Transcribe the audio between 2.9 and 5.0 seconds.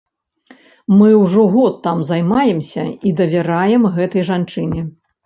і давяраем гэтай жанчыне.